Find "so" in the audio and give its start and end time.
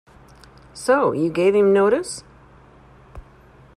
0.73-1.11